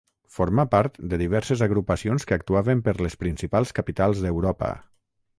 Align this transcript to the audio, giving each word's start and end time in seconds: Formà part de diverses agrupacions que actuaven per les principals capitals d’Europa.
Formà 0.35 0.63
part 0.75 0.95
de 1.09 1.17
diverses 1.21 1.59
agrupacions 1.65 2.25
que 2.31 2.37
actuaven 2.39 2.81
per 2.87 2.95
les 3.07 3.17
principals 3.25 3.75
capitals 3.81 4.23
d’Europa. 4.25 4.71